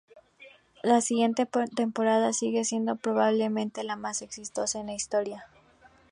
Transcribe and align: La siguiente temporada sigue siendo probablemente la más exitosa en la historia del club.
La 0.81 0.99
siguiente 0.99 1.47
temporada 1.75 2.33
sigue 2.33 2.63
siendo 2.65 2.95
probablemente 2.95 3.83
la 3.83 3.97
más 3.97 4.23
exitosa 4.23 4.79
en 4.79 4.87
la 4.87 4.93
historia 4.95 5.45
del 5.53 5.61
club. 5.61 5.91